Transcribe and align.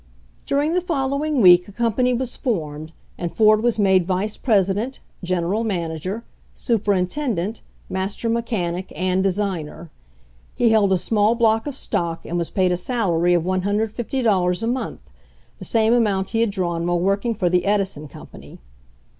During 0.47 0.73
the 0.73 0.81
following 0.81 1.41
week 1.43 1.67
a 1.67 1.71
company 1.71 2.11
was 2.11 2.35
formed, 2.35 2.91
and 3.19 3.31
Ford 3.31 3.61
was 3.61 3.77
made 3.77 4.07
vice 4.07 4.35
president, 4.35 4.99
gen 5.23 5.43
eral 5.43 5.63
manager, 5.63 6.23
superintendent, 6.55 7.61
master 7.87 8.27
mechanic 8.27 8.91
and 8.95 9.21
designer. 9.21 9.91
He 10.55 10.69
held 10.69 10.91
a 10.91 10.97
small 10.97 11.35
block 11.35 11.67
of 11.67 11.75
stock 11.77 12.25
and 12.25 12.35
was 12.35 12.49
paid 12.49 12.71
a 12.71 12.77
salary 12.77 13.35
of 13.35 13.43
$150 13.43 14.63
a 14.63 14.67
month, 14.67 15.01
the 15.59 15.65
same 15.65 15.93
amount 15.93 16.31
he 16.31 16.41
had 16.41 16.49
drawn 16.49 16.83
while 16.87 16.99
working 16.99 17.35
for 17.35 17.47
the 17.47 17.71
Edi 17.71 17.85
son 17.85 18.07
company. 18.07 18.57